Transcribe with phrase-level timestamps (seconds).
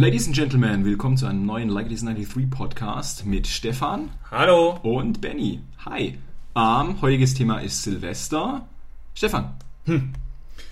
[0.00, 4.78] Ladies and Gentlemen, willkommen zu einem neuen Like This 93 Podcast mit Stefan Hallo.
[4.82, 5.60] und Benny.
[5.84, 6.18] Hi.
[6.56, 8.66] Ähm, heutiges Thema ist Silvester.
[9.12, 9.52] Stefan,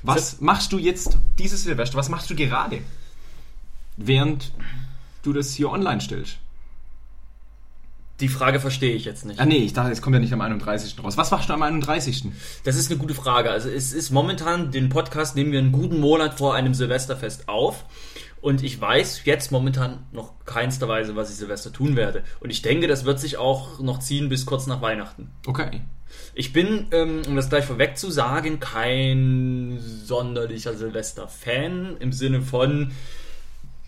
[0.02, 1.98] was machst du jetzt dieses Silvester?
[1.98, 2.80] Was machst du gerade?
[3.98, 4.50] Während
[5.22, 6.38] du das hier online stellst.
[8.20, 9.38] Die Frage verstehe ich jetzt nicht.
[9.38, 11.04] Ah nee, ich dachte, es kommt ja nicht am 31.
[11.04, 11.18] raus.
[11.18, 12.32] Was machst du am 31.?
[12.64, 13.50] Das ist eine gute Frage.
[13.50, 17.84] Also es ist momentan, den Podcast nehmen wir einen guten Monat vor einem Silvesterfest auf.
[18.40, 22.22] Und ich weiß jetzt momentan noch keinster Weise, was ich Silvester tun werde.
[22.40, 25.30] Und ich denke, das wird sich auch noch ziehen bis kurz nach Weihnachten.
[25.46, 25.82] Okay.
[26.34, 32.92] Ich bin, ähm, um das gleich vorweg zu sagen, kein sonderlicher Silvester-Fan im Sinne von,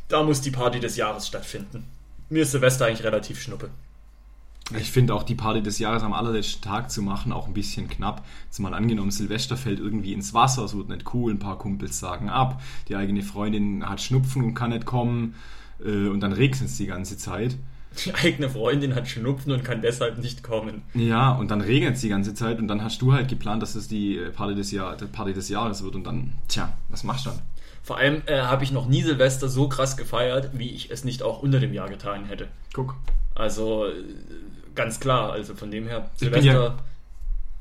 [0.08, 1.86] da muss die Party des Jahres stattfinden.
[2.28, 3.70] Mir ist Silvester eigentlich relativ schnuppe.
[4.78, 7.88] Ich finde auch die Party des Jahres am allerletzten Tag zu machen auch ein bisschen
[7.88, 8.24] knapp.
[8.44, 11.98] Jetzt mal angenommen, Silvester fällt irgendwie ins Wasser, es wird nicht cool, ein paar Kumpels
[11.98, 15.34] sagen ab, die eigene Freundin hat Schnupfen und kann nicht kommen
[15.84, 17.56] äh, und dann regnet es die ganze Zeit.
[18.04, 20.82] Die eigene Freundin hat Schnupfen und kann deshalb nicht kommen.
[20.94, 23.74] Ja, und dann regnet es die ganze Zeit und dann hast du halt geplant, dass
[23.74, 27.02] es die äh, Party des, Jahr, die Party des Jahres wird und dann, tja, was
[27.02, 27.40] machst du dann?
[27.82, 31.22] Vor allem äh, habe ich noch nie Silvester so krass gefeiert, wie ich es nicht
[31.22, 32.46] auch unter dem Jahr getan hätte.
[32.72, 32.94] Guck.
[33.34, 33.86] Also
[34.74, 36.78] ganz klar, also von dem her, Silvester,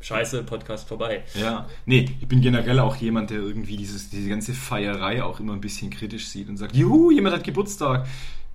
[0.02, 1.24] scheiße, Podcast vorbei.
[1.36, 5.54] Ja, nee, ich bin generell auch jemand, der irgendwie dieses, diese ganze Feierei auch immer
[5.54, 8.08] ein bisschen kritisch sieht und sagt, juhu, jemand hat Geburtstag,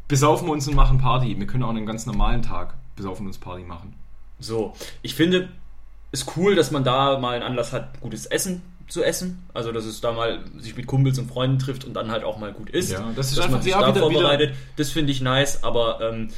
[0.08, 1.38] besaufen wir uns und machen Party.
[1.38, 3.94] Wir können auch einen ganz normalen Tag besaufen und uns Party machen.
[4.40, 5.48] So, ich finde
[6.12, 9.42] es cool, dass man da mal einen Anlass hat, gutes Essen zu essen.
[9.54, 12.38] Also, dass es da mal sich mit Kumpels und Freunden trifft und dann halt auch
[12.38, 12.92] mal gut isst.
[12.92, 14.54] Ja, das ist dass einfach- man sich da wieder- vorbereitet.
[14.76, 16.28] Das finde ich nice, aber ähm,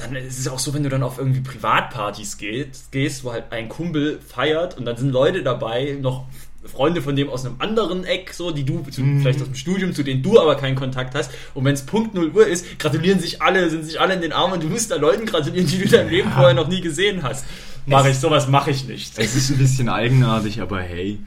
[0.00, 3.44] dann ist es auch so, wenn du dann auf irgendwie Privatpartys gehst, gehst, wo halt
[3.50, 6.26] ein Kumpel feiert und dann sind Leute dabei, noch
[6.64, 9.20] Freunde von dem aus einem anderen Eck, so, die du zu, Mhm.
[9.22, 11.30] vielleicht aus dem Studium, zu denen du aber keinen Kontakt hast.
[11.54, 14.32] Und wenn es Punkt 0 Uhr ist, gratulieren sich alle, sind sich alle in den
[14.32, 16.82] Armen und du musst da Leuten gratulieren, die du in deinem Leben vorher noch nie
[16.82, 17.46] gesehen hast.
[17.86, 19.18] Mache ich, sowas mache ich nicht.
[19.18, 21.18] Es ist ein bisschen eigenartig, aber hey.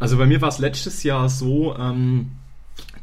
[0.00, 2.30] Also bei mir war es letztes Jahr so, ähm,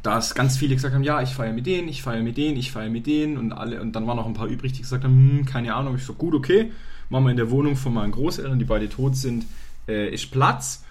[0.05, 2.71] dass ganz viele gesagt haben, ja, ich feiere mit denen, ich feiere mit denen, ich
[2.71, 5.13] feiere mit denen und alle und dann waren noch ein paar übrig, die gesagt haben,
[5.13, 6.71] hm, keine Ahnung, ich so gut, okay,
[7.09, 9.45] machen wir in der Wohnung von meinen Großeltern, die beide tot sind,
[9.87, 10.83] äh, ist Platz.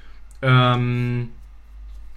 [0.42, 1.28] Ähm,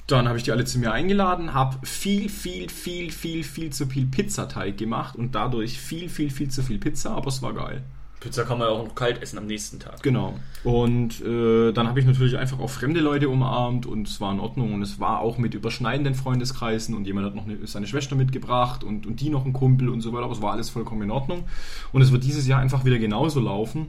[0.08, 3.86] dann habe ich die alle zu mir eingeladen, habe viel, viel, viel, viel, viel zu
[3.86, 7.84] viel Pizzateig gemacht und dadurch viel, viel, viel zu viel Pizza, aber es war geil.
[8.20, 10.02] Pizza kann man ja auch noch kalt essen am nächsten Tag.
[10.02, 10.34] Genau.
[10.64, 14.40] Und äh, dann habe ich natürlich einfach auch fremde Leute umarmt und es war in
[14.40, 18.16] Ordnung und es war auch mit überschneidenden Freundeskreisen und jemand hat noch eine, seine Schwester
[18.16, 21.04] mitgebracht und, und die noch ein Kumpel und so weiter, aber es war alles vollkommen
[21.04, 21.44] in Ordnung.
[21.92, 23.88] Und es wird dieses Jahr einfach wieder genauso laufen.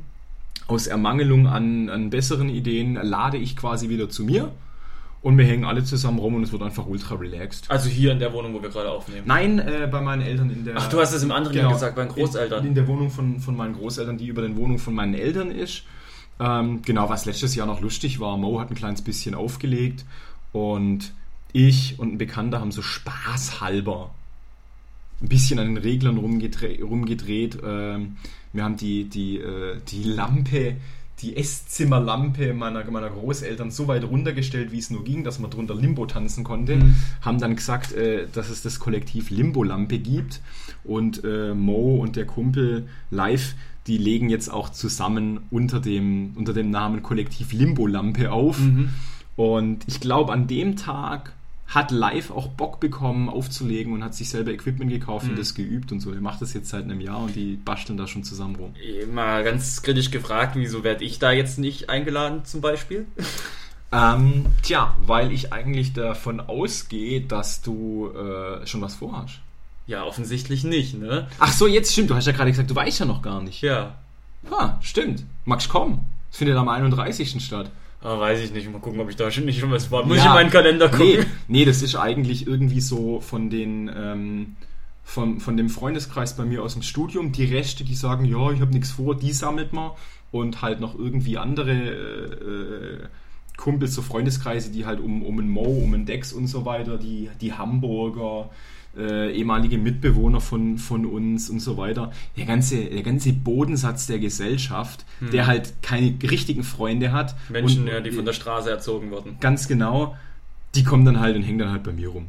[0.67, 4.53] Aus Ermangelung an, an besseren Ideen lade ich quasi wieder zu mir
[5.21, 7.71] und wir hängen alle zusammen rum und es wird einfach ultra relaxed.
[7.71, 9.23] Also hier in der Wohnung, wo wir gerade aufnehmen.
[9.27, 10.77] Nein, äh, bei meinen Eltern in der.
[10.77, 12.63] Ach, du hast es im anderen Jahr gesagt, bei den Großeltern.
[12.63, 15.51] In, in der Wohnung von, von meinen Großeltern, die über den Wohnung von meinen Eltern
[15.51, 15.83] ist.
[16.41, 20.05] Ähm, genau, was letztes Jahr noch lustig war, Mo hat ein kleines bisschen aufgelegt
[20.53, 21.13] und
[21.53, 24.11] ich und ein Bekannter haben so spaßhalber
[25.21, 26.81] ein bisschen an den Reglern rumgedreht.
[26.83, 27.59] rumgedreht.
[27.65, 28.17] Ähm,
[28.53, 30.77] wir haben die, die, äh, die Lampe,
[31.23, 35.75] die Esszimmerlampe meiner, meiner Großeltern so weit runtergestellt, wie es nur ging, dass man drunter
[35.75, 36.77] Limbo tanzen konnte.
[36.77, 36.97] Mhm.
[37.21, 40.41] Haben dann gesagt, äh, dass es das Kollektiv Limbo-Lampe gibt.
[40.85, 43.55] Und äh, Mo und der Kumpel live,
[43.87, 48.61] die legen jetzt auch zusammen unter dem, unter dem Namen Kollektiv Limbo-Lampe auf.
[48.61, 48.91] Mhm.
[49.37, 51.33] Und ich glaube, an dem Tag
[51.69, 55.33] hat live auch Bock bekommen aufzulegen und hat sich selber Equipment gekauft Mhm.
[55.33, 56.11] und das geübt und so.
[56.13, 58.75] Der macht das jetzt seit einem Jahr und die basteln da schon zusammen rum.
[59.13, 63.07] Mal ganz kritisch gefragt, wieso werde ich da jetzt nicht eingeladen zum Beispiel?
[63.91, 69.37] Ähm, tja, weil ich eigentlich davon ausgehe, dass du äh, schon was vorhast.
[69.87, 71.27] Ja, offensichtlich nicht, ne?
[71.39, 72.11] Ach so, jetzt stimmt.
[72.11, 73.63] Du hast ja gerade gesagt, du weißt ja noch gar nicht.
[73.63, 73.95] Ja.
[74.51, 75.25] Ah, stimmt.
[75.47, 76.05] Magst kommen?
[76.31, 77.43] Es findet am 31.
[77.43, 77.71] statt.
[78.01, 78.71] Aber weiß ich nicht.
[78.71, 80.05] Mal gucken, ob ich da schon nicht schon was war.
[80.07, 80.23] Muss Ja.
[80.23, 81.07] ich in meinen Kalender gucken?
[81.07, 84.57] Nee, nee, das ist eigentlich irgendwie so von den ähm,
[85.03, 88.61] von, von dem Freundeskreis bei mir aus dem Studium, die Reste, die sagen, ja, ich
[88.61, 89.93] habe nichts vor, die sammelt man
[90.31, 92.99] und halt noch irgendwie andere äh,
[93.57, 96.99] Kumpels, so Freundeskreise, die halt um, um einen Mo, um einen Dex und so weiter,
[96.99, 98.51] die, die Hamburger,
[98.99, 102.13] äh, ehemalige Mitbewohner von, von uns und so weiter.
[102.37, 107.37] Der ganze, der ganze Bodensatz der Gesellschaft, der halt keine richtigen Freunde hat.
[107.47, 107.53] Hm.
[107.53, 109.37] Menschen, und, ja, die von der Straße erzogen wurden.
[109.41, 110.17] Ganz genau.
[110.75, 112.27] Die kommen dann halt und hängen dann halt bei mir rum.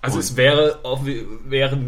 [0.00, 1.04] Also Und- es wäre auch
[1.46, 1.78] wäre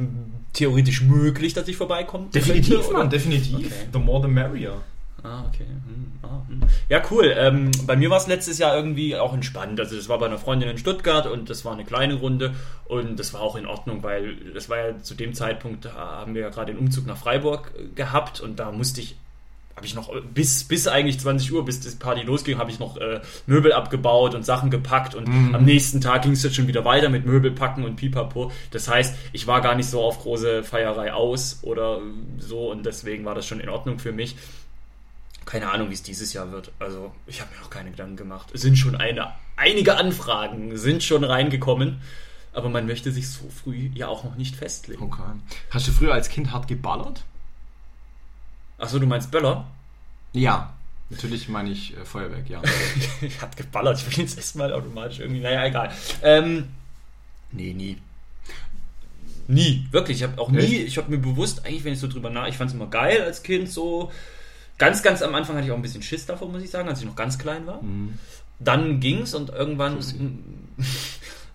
[0.52, 2.26] theoretisch möglich, dass ich vorbeikomme.
[2.34, 2.98] Definitiv, könnte, oder?
[2.98, 3.54] Mann, definitiv.
[3.56, 3.72] Okay.
[3.92, 4.82] The more the merrier.
[5.22, 5.66] Ah, okay.
[5.66, 6.60] Hm, ah, hm.
[6.88, 7.34] Ja, cool.
[7.36, 9.80] Ähm, bei mir war es letztes Jahr irgendwie auch entspannt.
[9.80, 12.54] Also das war bei einer Freundin in Stuttgart und das war eine kleine Runde
[12.84, 16.34] und das war auch in Ordnung, weil das war ja zu dem Zeitpunkt, da haben
[16.34, 19.16] wir ja gerade den Umzug nach Freiburg äh, gehabt und da musste ich
[19.74, 22.96] habe ich noch bis bis eigentlich 20 Uhr, bis die Party losging, habe ich noch
[22.96, 25.54] äh, Möbel abgebaut und Sachen gepackt und Mhm.
[25.54, 28.50] am nächsten Tag ging es jetzt schon wieder weiter mit Möbel packen und Pipapo.
[28.70, 32.00] Das heißt, ich war gar nicht so auf große Feierei aus oder
[32.38, 34.36] so und deswegen war das schon in Ordnung für mich.
[35.46, 36.72] Keine Ahnung, wie es dieses Jahr wird.
[36.80, 38.48] Also, ich habe mir noch keine Gedanken gemacht.
[38.52, 42.02] Es sind schon eine, einige Anfragen sind schon reingekommen,
[42.52, 45.02] aber man möchte sich so früh ja auch noch nicht festlegen.
[45.02, 45.22] Okay.
[45.70, 47.22] Hast du früher als Kind hart geballert?
[48.78, 49.66] Achso, du meinst Böller?
[50.32, 50.74] Ja.
[51.10, 52.60] Natürlich meine ich äh, Feuerwerk, ja.
[53.20, 55.92] ich hab geballert, ich bin jetzt erstmal automatisch irgendwie, naja, egal.
[56.22, 56.70] Ähm,
[57.52, 57.98] nee, nie.
[59.48, 60.18] Nie, wirklich.
[60.18, 62.56] Ich habe auch nie, ich habe mir bewusst, eigentlich, wenn ich so drüber nach, ich
[62.56, 64.10] fand es immer geil als Kind so.
[64.78, 67.00] Ganz, ganz am Anfang hatte ich auch ein bisschen Schiss davor, muss ich sagen, als
[67.00, 67.80] ich noch ganz klein war.
[68.58, 69.98] Dann ging's und irgendwann.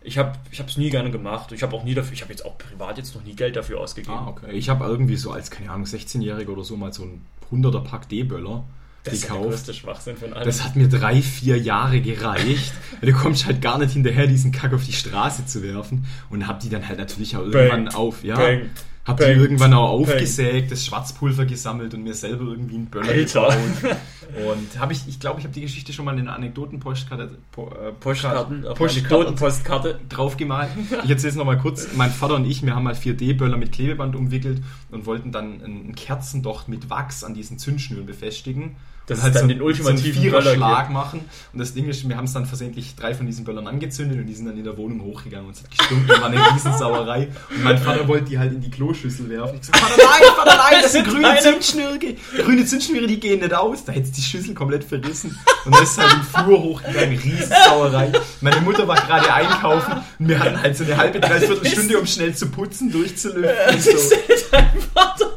[0.04, 1.52] Ich habe es nie gerne gemacht.
[1.52, 3.80] Ich habe auch nie dafür, ich habe jetzt auch privat jetzt noch nie Geld dafür
[3.80, 4.16] ausgegeben.
[4.18, 4.52] Ah, okay.
[4.54, 7.22] Ich habe irgendwie so als, keine Ahnung, 16-Jähriger oder so mal so ein
[7.52, 8.64] 100er Pack D-Böller
[9.04, 9.50] das ist der gekauft.
[9.50, 10.46] größte Schwachsinn von allen.
[10.46, 12.74] Das hat mir drei, vier Jahre gereicht.
[13.02, 16.06] du kommst halt gar nicht hinterher, diesen Kack auf die Straße zu werfen.
[16.30, 17.96] Und hab die dann halt natürlich auch irgendwann Bang.
[17.96, 18.36] auf, ja.
[18.36, 18.70] Bang.
[19.06, 19.34] Hab Bang.
[19.34, 23.50] die irgendwann auch aufgesägt, das Schwarzpulver gesammelt und mir selber irgendwie einen Böller Alter.
[23.82, 23.98] gebaut.
[24.32, 27.68] Und habe ich, ich glaube, ich habe die Geschichte schon mal in einer Anekdotenpostkarte po,
[27.68, 30.00] äh, Postkarten, auf Postkarten Anekdotenpostkarte.
[30.08, 30.70] drauf gemalt.
[31.04, 31.90] Ich erzähle es nochmal kurz.
[31.96, 35.96] Mein Vater und ich, wir haben mal 4D-Böller mit Klebeband umwickelt und wollten dann einen
[35.96, 38.78] Kerzendocht mit Wachs an diesen Zündschnüren befestigen.
[39.12, 41.20] Das und halt ist dann so, den ultimativen so Böller machen.
[41.52, 44.26] Und das Ding ist, wir haben es dann versehentlich drei von diesen Böllern angezündet und
[44.26, 47.28] die sind dann in der Wohnung hochgegangen und es hat gestunken und war eine Riesensauerei.
[47.50, 49.56] Und mein Vater wollte die halt in die Kloschüssel werfen.
[49.56, 51.42] Ich gesagt, Vater, nein, Vater, nein, das sind grüne Nein.
[51.42, 52.00] Zündschnüre.
[52.38, 53.84] Grüne Zündschnüre, die gehen nicht aus.
[53.84, 55.38] Da hätte die Schüssel komplett verrissen.
[55.66, 58.12] Und das ist halt im Flur hochgegangen, Riesensauerei.
[58.40, 62.06] Meine Mutter war gerade einkaufen und wir hatten halt so eine halbe, dreiviertel Stunde, um
[62.06, 63.50] schnell zu putzen, durchzulüften.
[63.68, 64.16] und Das ist so.
[64.52, 65.32] dein Vater.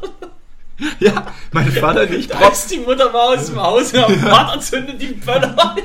[0.99, 2.33] Ja, mein Vater nicht.
[2.33, 5.77] Da ist die Mutter mal aus dem Haus und am Vater zündet die Böller an.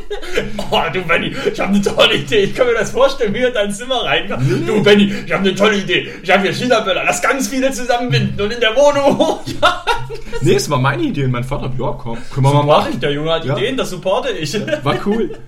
[0.71, 2.41] Oh, du Benny, ich habe eine tolle Idee.
[2.41, 4.43] Ich kann mir das vorstellen, wie er in dein Zimmer reinkommt.
[4.67, 6.11] Du Benny, ich habe eine tolle Idee.
[6.23, 7.05] Ich habe hier China-Böller.
[7.05, 9.61] Lass ganz viele zusammenbinden und in der Wohnung hochjagen.
[10.43, 12.93] Nee, es war meine Idee und mein Vater, ja, komm, können wir mal Mach machen.
[12.95, 13.57] ich, der Junge hat Ja.
[13.57, 14.55] Ideen, das supporte ich.
[14.83, 15.39] War cool.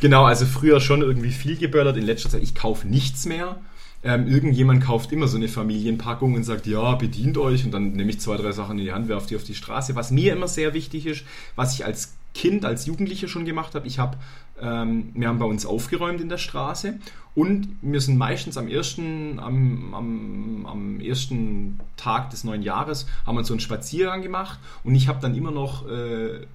[0.00, 1.96] Genau, also früher schon irgendwie viel geböllert.
[1.96, 3.56] In letzter Zeit, ich kaufe nichts mehr.
[4.04, 7.64] Ähm, irgendjemand kauft immer so eine Familienpackung und sagt, ja, bedient euch.
[7.64, 9.96] Und dann nehme ich zwei, drei Sachen in die Hand, werfe die auf die Straße.
[9.96, 11.24] Was mir immer sehr wichtig ist,
[11.56, 14.16] was ich als Kind, als Jugendlicher schon gemacht habe, ich habe,
[14.60, 16.98] ähm, wir haben bei uns aufgeräumt in der Straße
[17.34, 23.36] und wir sind meistens am ersten, am, am, am ersten Tag des neuen Jahres, haben
[23.36, 26.46] wir so einen Spaziergang gemacht und ich habe dann immer noch äh,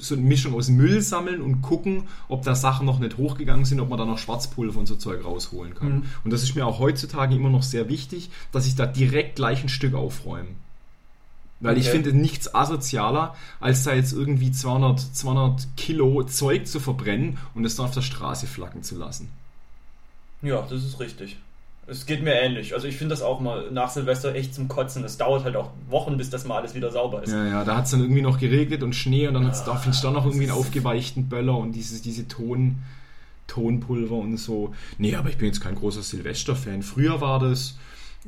[0.00, 3.80] so eine Mischung aus Müll sammeln und gucken, ob da Sachen noch nicht hochgegangen sind,
[3.80, 5.92] ob man da noch Schwarzpulver und so Zeug rausholen kann.
[5.92, 6.02] Mhm.
[6.24, 9.62] Und das ist mir auch heutzutage immer noch sehr wichtig, dass ich da direkt gleich
[9.62, 10.48] ein Stück aufräume.
[11.62, 11.96] Weil ich Okay.
[11.96, 17.76] finde nichts asozialer, als da jetzt irgendwie 200, 200 Kilo Zeug zu verbrennen und es
[17.76, 19.28] dann auf der Straße flacken zu lassen.
[20.40, 21.36] Ja, das ist richtig.
[21.86, 22.74] Es geht mir ähnlich.
[22.74, 25.02] Also ich finde das auch mal nach Silvester echt zum Kotzen.
[25.04, 27.32] Es dauert halt auch Wochen, bis das mal alles wieder sauber ist.
[27.32, 29.72] Ja, ja, da hat es dann irgendwie noch geregnet und Schnee und dann hat's da
[29.72, 32.82] Ah, findest du da noch irgendwie einen aufgeweichten Böller und dieses, diese Ton,
[33.48, 34.72] Tonpulver und so.
[34.98, 36.82] Nee, aber ich bin jetzt kein großer Silvester-Fan.
[36.82, 37.76] Früher war das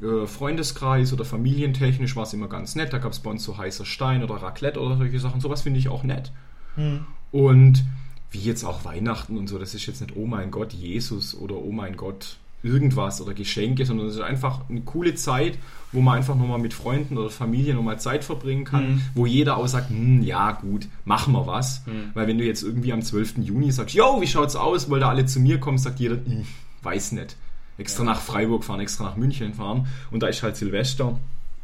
[0.03, 2.93] äh, Freundeskreis oder familientechnisch war es immer ganz nett.
[2.93, 5.41] Da gab es bei uns so heißer Stein oder Raclette oder solche Sachen.
[5.41, 6.33] Sowas finde ich auch nett.
[6.75, 7.05] Hm.
[7.31, 7.85] Und
[8.31, 11.57] wie jetzt auch Weihnachten und so, das ist jetzt nicht, oh mein Gott, Jesus oder
[11.57, 15.59] oh mein Gott, irgendwas oder Geschenke, sondern es ist einfach eine coole Zeit,
[15.91, 19.03] wo man einfach nochmal mit Freunden oder Familie nochmal Zeit verbringen kann, Mhm.
[19.15, 21.83] wo jeder auch sagt, hm, ja gut, machen wir was.
[21.87, 22.11] Mhm.
[22.15, 23.43] Weil wenn du jetzt irgendwie am 12.
[23.45, 26.45] Juni sagst, yo, wie schaut's aus, wollt ihr alle zu mir kommen, sagt jeder, hm,
[26.83, 27.37] weiß nicht.
[27.79, 28.11] Extra Ja.
[28.11, 31.19] nach Freiburg fahren, extra nach München fahren und da ist halt Silvester.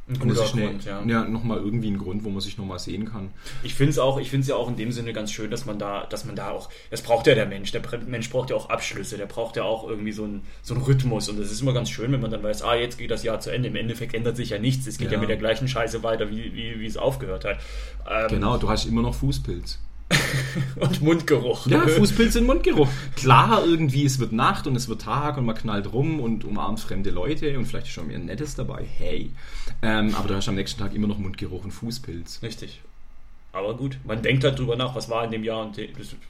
[0.09, 1.03] Ein Und das guter ist eine, Grund, ja.
[1.07, 3.31] ja, nochmal irgendwie ein Grund, wo man sich nochmal sehen kann.
[3.63, 5.67] Ich finde es auch, ich finde es ja auch in dem Sinne ganz schön, dass
[5.67, 7.73] man da, dass man da auch, das braucht ja der Mensch.
[7.73, 10.83] Der Mensch braucht ja auch Abschlüsse, der braucht ja auch irgendwie so einen so einen
[10.83, 11.29] Rhythmus.
[11.29, 13.41] Und das ist immer ganz schön, wenn man dann weiß, ah, jetzt geht das Jahr
[13.41, 13.69] zu Ende.
[13.69, 14.87] Im Endeffekt ändert sich ja nichts.
[14.87, 15.21] Es geht ja, Ja.
[15.21, 17.59] mit der gleichen Scheiße weiter, wie, wie, wie es aufgehört hat.
[18.11, 19.79] Ähm, Genau, du hast immer noch Fußpilz.
[20.77, 21.67] Und Mundgeruch.
[21.67, 22.89] Ja, Fußpilz und Mundgeruch.
[23.17, 26.81] Klar, irgendwie, es wird Nacht und es wird Tag und man knallt rum und umarmt
[26.81, 28.85] fremde Leute und vielleicht ist schon mehr Nettes dabei.
[28.85, 29.31] Hey.
[29.83, 32.43] Ähm, aber du hast am nächsten Tag immer noch Mundgeruch und Fußpilz.
[32.43, 32.81] Richtig.
[33.51, 35.87] Aber gut, man denkt halt drüber nach, was war in dem Jahr und das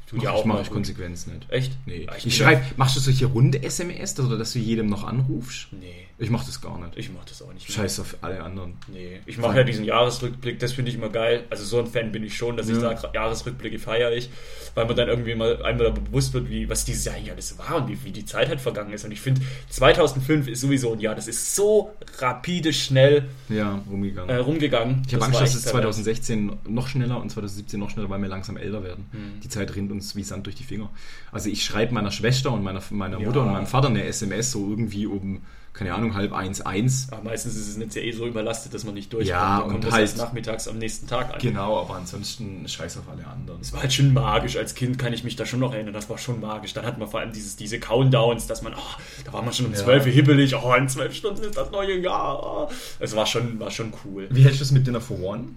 [0.08, 0.70] tut ja Mach auch ich mache ich.
[0.70, 1.50] Konsequenz nicht.
[1.50, 1.72] Echt?
[1.84, 2.06] Nee.
[2.16, 5.66] Ich, bin schreibe, machst du solche Runde-SMS oder dass du jedem noch anrufst?
[5.72, 6.96] Ja, nee, Ich mache das gar nicht.
[6.96, 7.70] ich mach das auch nicht.
[7.70, 8.75] Scheiß auf alle anderen.
[8.87, 11.44] Nee, ich mache ja diesen Jahresrückblick, das finde ich immer geil.
[11.50, 12.96] Also so ein Fan bin ich schon, dass ich Ja.
[12.96, 14.30] sage, Jahresrückblicke feiere ich,
[14.76, 17.76] weil man dann irgendwie mal einmal bewusst wird, wie, was dieses Jahr eigentlich alles war
[17.82, 19.04] und wie, wie die Zeit halt vergangen ist.
[19.04, 24.30] Und ich finde, 2005 ist sowieso ein Jahr, das ist so rapide schnell Ja, rumgegangen.
[24.30, 25.02] äh, rumgegangen.
[25.06, 25.96] ich habe Angst, dass es pervers.
[25.96, 29.07] 2016 noch schneller und 2017 noch schneller, weil wir langsam älter werden.
[29.12, 29.41] Hm.
[29.43, 30.91] Die Zeit rinnt uns wie Sand durch die Finger.
[31.33, 33.27] Also ich schreibe meiner Schwester und meiner, meiner Ja.
[33.27, 35.41] Mutter und meinem Vater eine SMS so irgendwie um,
[35.73, 37.07] keine Ahnung, halb eins, eins.
[37.12, 39.29] Aber meistens ist das Netz ja eh so überlastet, dass man nicht durchkommt.
[39.31, 41.38] Ja, kommt und das halt- nachmittags am nächsten Tag an.
[41.41, 43.61] Genau, aber ansonsten scheiß auf alle anderen.
[43.61, 44.57] Das war halt schon magisch.
[44.57, 45.93] Als Kind kann ich mich da schon noch erinnern.
[45.95, 46.73] Das war schon magisch.
[46.75, 49.67] Dann hat man vor allem dieses, diese Countdowns, dass man, oh, da war man schon
[49.67, 49.79] um Ja.
[49.79, 50.57] 12 Uhr hibbelig.
[50.57, 52.69] Oh, in 12 Stunden ist das neue Jahr.
[52.99, 54.27] Es war schon, war schon cool.
[54.31, 55.50] Wie hältst du es mit Dinner for One?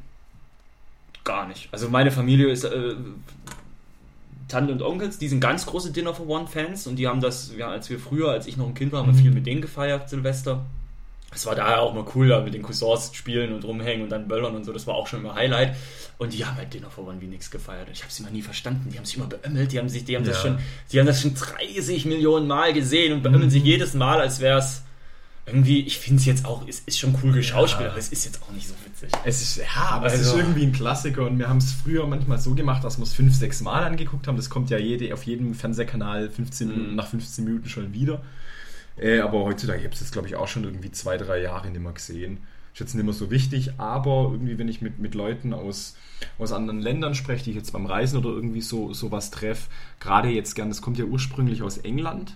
[1.24, 1.70] Gar nicht.
[1.72, 2.96] Also meine Familie ist äh,
[4.48, 7.54] Tante und Onkels, die sind ganz große Dinner for One Fans und die haben das,
[7.58, 9.62] ja, als wir früher, als ich noch ein Kind war, haben wir viel mit denen
[9.62, 10.66] gefeiert, Silvester.
[11.34, 14.28] Es war daher auch mal cool, da mit den Cousins spielen und rumhängen und dann
[14.28, 15.78] böllern und so, das war auch schon immer Highlight.
[16.18, 17.88] Und die haben halt Dinner for One wie nichts gefeiert.
[17.94, 18.90] Ich habe sie immer nie verstanden.
[18.92, 20.42] Die haben sich immer beömmelt, die haben sich, die haben das Ja.
[20.50, 20.60] schon,
[20.92, 24.60] die haben das schon 30 Millionen Mal gesehen und beömmeln sich jedes Mal, als wäre
[24.60, 24.82] es
[25.52, 28.42] irgendwie, ich finde es jetzt auch, es ist schon cool geschauspielt, aber es ist jetzt
[28.42, 29.10] auch nicht so witzig.
[29.26, 32.08] Es ist, ja, aber es Also- ist irgendwie ein Klassiker und wir haben es früher
[32.08, 34.38] manchmal so gemacht, dass wir es fünf, sechs Mal angeguckt haben.
[34.38, 36.96] Das kommt ja jede, auf jedem Fernsehkanal 15 Mhm.
[36.96, 38.22] Nach 15 Minuten schon wieder.
[38.98, 41.70] Äh, aber heutzutage, ich habe es jetzt glaube ich auch schon irgendwie zwei, drei Jahre
[41.70, 42.40] nicht mehr gesehen.
[42.74, 45.96] Ist jetzt nicht mehr so wichtig, aber irgendwie, wenn ich mit, mit Leuten aus,
[46.38, 50.30] aus anderen Ländern spreche, die ich jetzt beim Reisen oder irgendwie so sowas treffe, gerade
[50.30, 52.36] jetzt gern, das kommt ja ursprünglich aus England.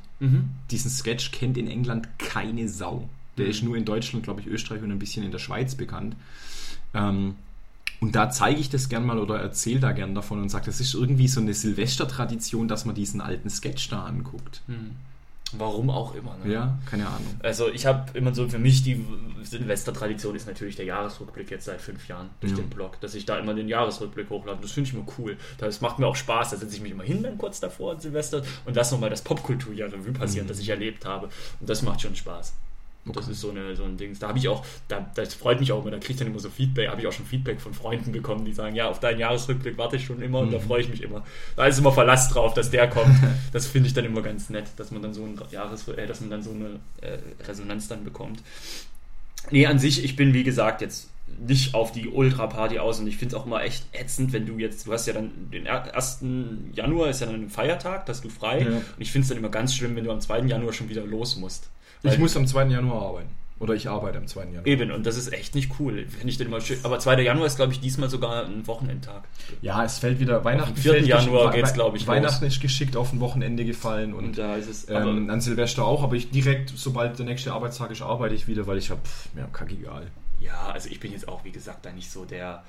[0.71, 3.07] Diesen Sketch kennt in England keine Sau.
[3.37, 6.15] Der ist nur in Deutschland, glaube ich, Österreich und ein bisschen in der Schweiz bekannt.
[6.93, 7.35] Ähm,
[8.01, 10.79] und da zeige ich das gern mal oder erzähle da gern davon und sage, das
[10.81, 14.61] ist irgendwie so eine Silvestertradition, dass man diesen alten Sketch da anguckt.
[15.57, 16.35] Warum auch immer.
[16.43, 16.53] Ne?
[16.53, 17.39] Ja, keine Ahnung.
[17.43, 19.03] Also ich habe immer so für mich die
[19.43, 22.57] Silvestertradition ist natürlich der Jahresrückblick jetzt seit fünf Jahren durch Ja.
[22.59, 24.59] den Blog, dass ich da immer den Jahresrückblick hochlade.
[24.61, 25.37] Das finde ich immer cool.
[25.57, 26.49] Das macht mir auch Spaß.
[26.51, 29.21] Da setze ich mich immer hin dann kurz davor an Silvester und lasse nochmal das
[29.21, 31.29] Popkulturjahr Revue passieren, das ich erlebt habe.
[31.59, 32.53] Und das macht schon Spaß.
[33.05, 33.33] Und Das Okay.
[33.33, 34.17] ist so, eine, so ein Ding.
[34.19, 36.39] Da habe ich auch, da, das freut mich auch immer, da kriege ich dann immer
[36.39, 39.19] so Feedback, habe ich auch schon Feedback von Freunden bekommen, die sagen, ja, auf deinen
[39.19, 41.23] Jahresrückblick warte ich schon immer und da freue ich mich immer.
[41.55, 43.15] Da ist immer Verlass drauf, dass der kommt.
[43.53, 46.19] Das finde ich dann immer ganz nett, dass man dann so ein Jahres, äh, dass
[46.19, 48.41] man dann so eine äh, Resonanz dann bekommt.
[49.51, 53.17] Nee, an sich, ich bin wie gesagt jetzt nicht auf die Ultra-Party aus und ich
[53.17, 55.93] finde es auch immer echt ätzend, wenn du jetzt, du hast ja dann den er-
[55.95, 56.23] 1.
[56.73, 58.67] Januar ist ja dann ein Feiertag, dass du frei Ja.
[58.67, 60.41] und ich finde es dann immer ganz schlimm, wenn du am 2.
[60.47, 61.69] Januar schon wieder los musst.
[62.03, 62.65] Ich muss am 2.
[62.67, 63.29] Januar arbeiten.
[63.57, 64.43] Oder ich arbeite am 2.
[64.47, 64.67] Januar.
[64.67, 66.05] Eben, und das ist echt nicht cool.
[66.09, 66.77] Finde ich dann immer schön.
[66.83, 67.21] Aber 2.
[67.21, 69.23] Januar ist, glaube ich, diesmal sogar ein Wochenendtag.
[69.61, 70.71] Ja, es fällt wieder Weihnachten.
[70.71, 70.91] Am 4.
[70.91, 74.25] fällt Januar gesch- geht's, Wei- glaub ich, Weihnachten ist geschickt auf ein Wochenende gefallen und,
[74.25, 74.89] Und da ist es.
[74.89, 78.67] ähm, an Silvester auch, aber ich direkt, sobald der nächste Arbeitstag ist, arbeite ich wieder,
[78.67, 78.99] weil ich habe,
[79.33, 80.07] mir kackegal.
[80.45, 82.63] Ja, also ich bin jetzt auch, wie gesagt, da nicht so der,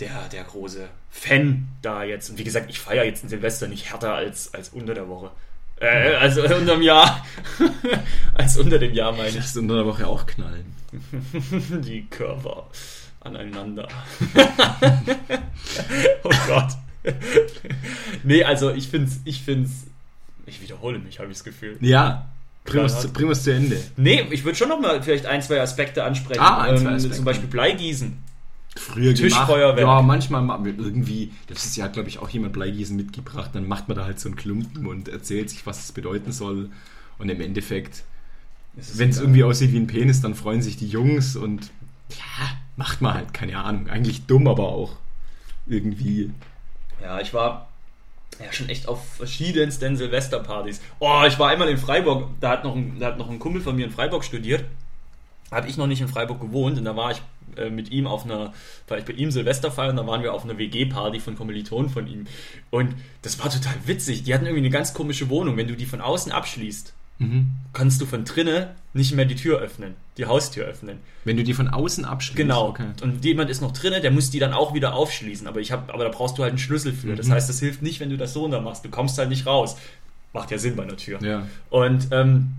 [0.00, 2.30] der, der große Fan da jetzt.
[2.30, 5.30] Und wie gesagt, ich feiere jetzt ein Silvester nicht härter als, als unter der Woche.
[5.80, 7.26] Äh, also unter dem Jahr.
[8.34, 9.36] als unter dem Jahr meine ich.
[9.36, 10.74] Das ist unter der Woche auch knallen.
[11.84, 12.68] Die Körper
[13.20, 13.88] aneinander.
[16.24, 16.72] oh Gott.
[18.22, 19.86] nee, also ich find's, ich find's,
[20.46, 21.76] ich wiederhole mich, habe ich das Gefühl.
[21.80, 22.31] Ja,
[22.64, 23.02] Primus, Klar.
[23.02, 23.80] zu, Primus zu Ende.
[23.96, 26.40] Nee, ich würde schon noch mal vielleicht ein, zwei Aspekte ansprechen.
[26.40, 27.16] Ah, ein, zwei Ähm, Aspekte.
[27.16, 28.16] Zum Beispiel Bleigießen.
[28.76, 29.86] Früher Tischfeuerwerk.
[29.86, 33.68] Ja, manchmal machen wir irgendwie, letztes Jahr hat, glaube ich, auch jemand Bleigießen mitgebracht, dann
[33.68, 36.70] macht man da halt so einen Klumpen und erzählt sich, was es bedeuten soll.
[37.18, 38.04] Und im Endeffekt,
[38.94, 41.70] wenn es irgendwie aussieht wie ein Penis, dann freuen sich die Jungs und
[42.10, 43.88] ja, macht man halt, keine Ahnung.
[43.90, 44.96] Eigentlich dumm, aber auch
[45.66, 46.30] irgendwie.
[47.02, 47.68] Ja, ich war
[48.40, 50.80] ja schon echt auf verschiedensten Silvesterpartys.
[50.98, 53.60] Oh, ich war einmal in Freiburg, da hat noch ein, da hat noch ein Kumpel
[53.62, 54.64] von mir in Freiburg studiert.
[55.50, 57.22] Habe ich noch nicht in Freiburg gewohnt und da war ich
[57.56, 58.54] äh, mit ihm auf einer,
[58.88, 62.06] war ich bei ihm Silvester feiern, da waren wir auf einer WG-Party von Kommilitonen von
[62.06, 62.26] ihm.
[62.70, 64.22] Und das war total witzig.
[64.22, 65.56] Die hatten irgendwie eine ganz komische Wohnung.
[65.56, 66.94] Wenn du die von außen abschließt,
[67.72, 70.98] kannst du von drinnen nicht mehr die Tür öffnen, die Haustür öffnen.
[71.24, 72.36] Wenn du die von außen abschließt.
[72.36, 72.68] Genau.
[72.68, 72.86] Okay.
[73.00, 75.46] Und jemand ist noch drinne, der muss die dann auch wieder aufschließen.
[75.46, 77.08] Aber ich habe, aber da brauchst du halt einen Schlüssel für.
[77.08, 77.16] Mhm.
[77.16, 78.84] Das heißt, das hilft nicht, wenn du das so machst.
[78.84, 79.76] Du kommst halt nicht raus.
[80.32, 81.22] Macht ja Sinn bei einer Tür.
[81.22, 81.46] Ja.
[81.70, 82.52] Und ähm,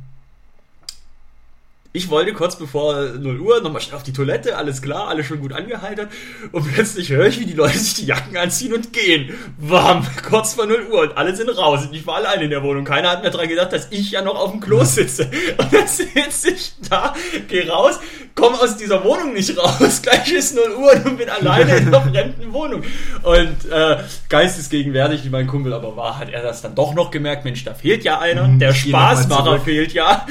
[1.95, 5.39] Ich wollte kurz bevor 0 Uhr nochmal schnell auf die Toilette, alles klar, alles schon
[5.39, 6.09] gut angeheitert.
[6.51, 9.31] Und plötzlich höre ich, wie die Leute sich die Jacken anziehen und gehen.
[9.59, 11.01] Warm, kurz vor 0 Uhr.
[11.01, 11.85] Und alle sind raus.
[11.85, 12.83] Und ich war allein in der Wohnung.
[12.83, 15.29] Keiner hat mir daran gedacht, dass ich ja noch auf dem Klo sitze.
[15.57, 17.13] Und dann sitze ich da,
[17.47, 17.99] geh raus,
[18.33, 20.01] komm aus dieser Wohnung nicht raus.
[20.01, 22.83] Gleich ist 0 Uhr und bin alleine in einer fremden Wohnung.
[23.21, 23.97] Und äh,
[24.29, 27.45] geistesgegenwärtig, wie mein Kumpel aber war, hat er das dann doch noch gemerkt.
[27.45, 28.47] Mensch, da fehlt ja einer.
[28.47, 30.25] Der noch mal Spaßmacher fehlt ja.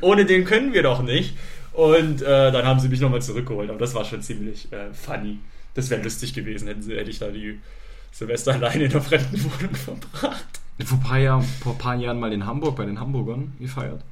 [0.00, 1.34] Ohne den können wir doch nicht.
[1.72, 3.70] Und äh, dann haben sie mich nochmal zurückgeholt.
[3.70, 5.38] Aber das war schon ziemlich äh, funny.
[5.74, 7.58] Das wäre lustig gewesen, hätten sie, hätte ich da die
[8.10, 10.60] Silvester alleine in einer fremden Wohnung verbracht.
[10.84, 14.02] Vor paar, Jahren, vor paar Jahren mal in Hamburg bei den Hamburgern gefeiert.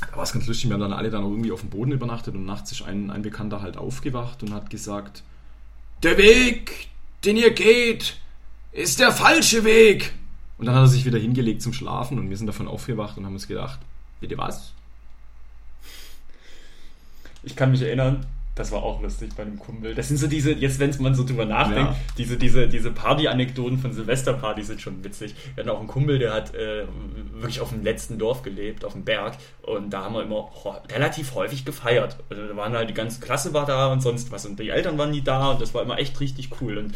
[0.00, 2.34] Da war es ganz lustig, wir haben dann alle dann irgendwie auf dem Boden übernachtet
[2.34, 5.22] und nachts ist ein, ein Bekannter halt aufgewacht und hat gesagt,
[6.02, 6.88] der Weg,
[7.24, 8.16] den ihr geht,
[8.72, 10.12] ist der falsche Weg.
[10.56, 13.26] Und dann hat er sich wieder hingelegt zum Schlafen und wir sind davon aufgewacht und
[13.26, 13.80] haben uns gedacht,
[14.20, 14.72] bitte was?
[17.48, 19.94] Ich kann mich erinnern, das war auch lustig bei einem Kumpel.
[19.94, 21.96] Das sind so diese, jetzt wenn man so drüber nachdenkt, Ja.
[22.18, 25.34] diese, diese, diese Party-Anekdoten von Silvesterpartys sind schon witzig.
[25.54, 26.84] Wir hatten auch einen Kumpel, der hat äh,
[27.32, 29.36] wirklich auf dem letzten Dorf gelebt, auf dem Berg.
[29.62, 30.50] Und da haben wir immer
[30.92, 32.18] relativ häufig gefeiert.
[32.28, 34.44] Also da waren halt die ganze Klasse war da und sonst was.
[34.44, 36.76] Und die Eltern waren nie da und das war immer echt richtig cool.
[36.78, 36.94] Und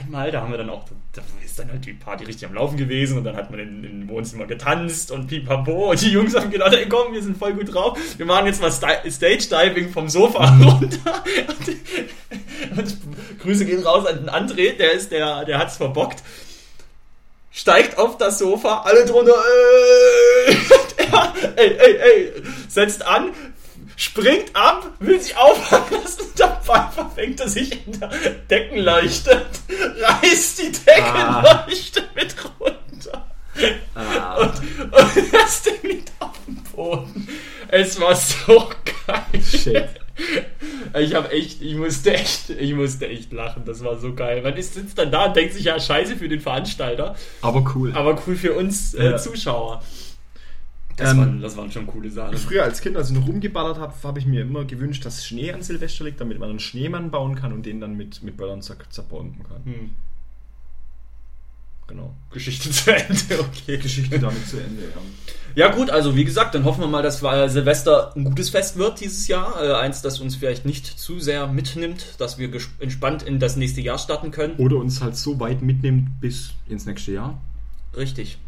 [0.00, 2.76] einmal, da haben wir dann auch, da ist dann halt die Party richtig am Laufen
[2.76, 6.34] gewesen und dann hat man in, in im Wohnzimmer getanzt und pipapo und die Jungs
[6.34, 10.08] haben gedacht, ey komm, wir sind voll gut drauf, wir machen jetzt mal Stage-Diving vom
[10.08, 11.22] Sofa runter.
[11.48, 11.68] Und,
[12.78, 12.96] und
[13.40, 16.22] Grüße gehen raus an den André, der ist, der, der hat's verbockt,
[17.50, 19.36] steigt auf das Sofa, alle drunter,
[20.46, 20.56] ey,
[21.56, 22.32] ey, ey, ey,
[22.68, 23.30] setzt an,
[23.96, 28.10] springt ab, will sich auffangen lassen, dabei verfängt er sich in der
[28.50, 29.46] Deckenleuchte,
[30.00, 33.26] reißt die Deckenleuchte mit runter
[33.94, 34.52] Ah, und,
[34.92, 37.28] und das Ding liegt auf dem Boden.
[37.68, 38.70] Es war so
[39.06, 39.42] geil.
[39.42, 39.88] shit.
[40.98, 43.62] Ich habe echt, ich musste echt, ich musste echt lachen.
[43.64, 44.42] Das war so geil.
[44.42, 47.92] Man ist, sitzt dann da und denkt sich ja scheiße für den Veranstalter, Aber cool.
[47.94, 49.16] aber cool für uns äh, Ja.
[49.16, 49.82] Zuschauer.
[50.96, 52.36] Das, Ähm, waren, das waren schon coole Sachen.
[52.36, 55.52] Früher als Kind, als ich noch rumgeballert habe, habe ich mir immer gewünscht, dass Schnee
[55.52, 58.62] an Silvester liegt, damit man einen Schneemann bauen kann und den dann mit, mit Böllern
[58.62, 59.64] zer zerbomben kann.
[59.64, 59.90] Hm.
[61.86, 62.14] Genau.
[62.30, 63.78] Geschichte zu Ende, okay.
[63.78, 65.00] Geschichte damit zu Ende, ja.
[65.56, 69.00] Ja gut, also wie gesagt, dann hoffen wir mal, dass Silvester ein gutes Fest wird
[69.00, 69.62] dieses Jahr.
[69.62, 73.80] Äh, eins, das uns vielleicht nicht zu sehr mitnimmt, dass wir entspannt in das nächste
[73.80, 74.56] Jahr starten können.
[74.56, 77.40] Oder uns halt so weit mitnimmt bis ins nächste Jahr.
[77.96, 78.38] Richtig.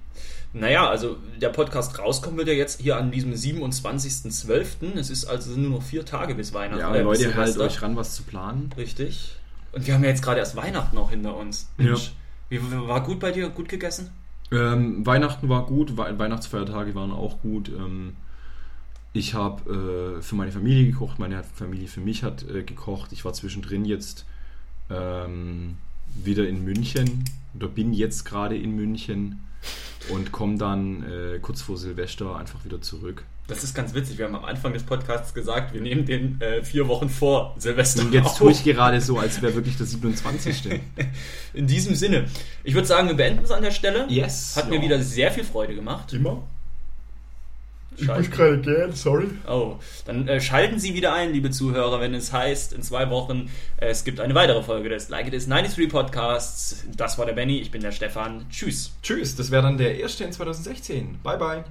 [0.60, 4.94] Naja, also der Podcast rauskommen wird ja jetzt hier an diesem 27.12.
[4.96, 6.80] Es ist also nur noch vier Tage bis Weihnachten.
[6.80, 8.70] Ja, äh, Leute, halt euch ran, was zu planen.
[8.76, 9.36] Richtig.
[9.72, 11.68] Und wir haben ja jetzt gerade erst Weihnachten auch hinter uns.
[11.76, 11.84] Ja.
[11.84, 12.12] Mensch,
[12.48, 13.50] Wie, war gut bei dir?
[13.50, 14.10] Gut gegessen?
[14.50, 17.68] Ähm, Weihnachten war gut, We Weihnachtsfeiertage waren auch gut.
[17.68, 18.14] Ähm,
[19.12, 23.12] ich habe äh, für meine Familie gekocht, meine Familie für mich hat äh, gekocht.
[23.12, 24.24] Ich war zwischendrin jetzt
[24.88, 25.76] ähm,
[26.14, 29.40] wieder in München oder bin jetzt gerade in München
[30.08, 33.24] und komme dann äh, kurz vor Silvester einfach wieder zurück.
[33.48, 34.18] Das ist ganz witzig.
[34.18, 38.02] Wir haben am Anfang des Podcasts gesagt, wir nehmen den äh, vier Wochen vor Silvester
[38.02, 38.38] Und jetzt auf.
[38.38, 40.80] tue ich gerade so, als wäre wirklich der 27.
[41.54, 42.26] In diesem Sinne.
[42.64, 44.06] Ich würde sagen, wir beenden es an der Stelle.
[44.08, 44.56] Yes.
[44.56, 44.82] Hat mir ja.
[44.82, 46.12] wieder sehr viel Freude gemacht.
[46.12, 46.42] immer.
[48.04, 48.30] Scheiße.
[48.30, 49.28] gerade gern, sorry.
[49.48, 53.50] Oh, dann äh, schalten Sie wieder ein, liebe Zuhörer, wenn es heißt, in zwei Wochen,
[53.78, 56.84] äh, es gibt eine weitere Folge des Like It Is 93 Podcasts.
[56.96, 58.46] Das war der Benny, ich bin der Stefan.
[58.50, 58.92] Tschüss.
[59.02, 61.20] Tschüss, das wäre dann der erste in 2016.
[61.22, 61.64] Bye, bye.